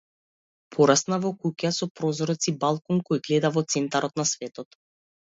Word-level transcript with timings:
Пораснав 0.75 1.25
во 1.25 1.29
куќа 1.43 1.69
со 1.79 1.87
прозорец 1.99 2.47
и 2.51 2.53
балкон 2.63 3.01
кој 3.09 3.21
гледа 3.27 3.51
во 3.59 3.63
центарот 3.75 4.17
на 4.21 4.25
светот. 4.31 4.79